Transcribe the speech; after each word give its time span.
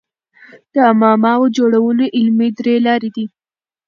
د 0.73 0.75
معماوو 1.01 1.53
جوړولو 1.57 2.05
علمي 2.17 2.49
درې 2.59 2.75
لاري 2.87 3.09
دي. 3.15 3.25